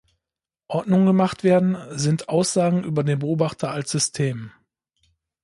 [0.67, 4.51] Ordnung gemacht werden, sind Aussagen über den Beobachter als System.